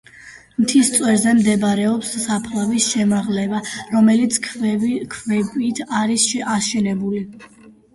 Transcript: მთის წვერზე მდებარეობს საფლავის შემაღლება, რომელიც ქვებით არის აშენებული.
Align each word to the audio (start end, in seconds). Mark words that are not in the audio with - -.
მთის 0.61 0.87
წვერზე 0.95 1.33
მდებარეობს 1.39 2.15
საფლავის 2.23 2.89
შემაღლება, 2.95 3.63
რომელიც 3.95 4.43
ქვებით 4.51 5.87
არის 6.05 6.31
აშენებული. 6.61 7.27